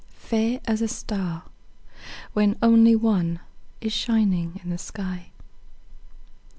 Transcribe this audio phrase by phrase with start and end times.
[0.15, 1.43] –Fair as a star,
[2.33, 3.39] when only one
[3.81, 5.29] Is shining in the sky.